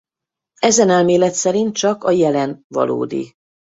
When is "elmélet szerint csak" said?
0.89-2.03